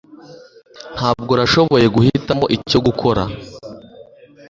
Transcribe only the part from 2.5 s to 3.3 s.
icyo gukora